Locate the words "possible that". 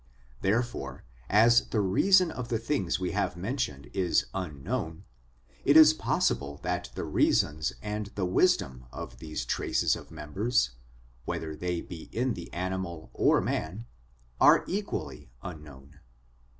5.93-6.89